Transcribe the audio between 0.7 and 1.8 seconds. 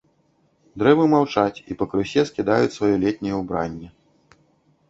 Дрэвы маўчаць і